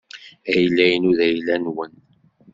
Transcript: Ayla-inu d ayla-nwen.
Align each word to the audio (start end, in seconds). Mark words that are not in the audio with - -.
Ayla-inu 0.53 1.11
d 1.17 1.19
ayla-nwen. 1.27 1.93